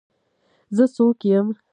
زه 0.75 0.85
څوک 0.95 1.19
يم. 1.31 1.47